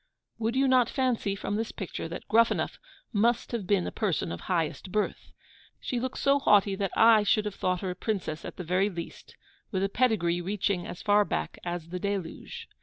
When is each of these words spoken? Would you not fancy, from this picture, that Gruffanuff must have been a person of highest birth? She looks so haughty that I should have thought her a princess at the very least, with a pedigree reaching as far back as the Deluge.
Would 0.39 0.55
you 0.55 0.67
not 0.67 0.89
fancy, 0.89 1.35
from 1.35 1.57
this 1.57 1.71
picture, 1.71 2.07
that 2.07 2.27
Gruffanuff 2.27 2.79
must 3.13 3.51
have 3.51 3.67
been 3.67 3.85
a 3.85 3.91
person 3.91 4.31
of 4.31 4.41
highest 4.41 4.91
birth? 4.91 5.31
She 5.79 5.99
looks 5.99 6.19
so 6.21 6.39
haughty 6.39 6.73
that 6.73 6.89
I 6.97 7.21
should 7.21 7.45
have 7.45 7.53
thought 7.53 7.81
her 7.81 7.91
a 7.91 7.95
princess 7.95 8.43
at 8.43 8.57
the 8.57 8.63
very 8.63 8.89
least, 8.89 9.35
with 9.69 9.83
a 9.83 9.89
pedigree 9.89 10.41
reaching 10.41 10.87
as 10.87 11.03
far 11.03 11.23
back 11.23 11.59
as 11.63 11.89
the 11.89 11.99
Deluge. 11.99 12.67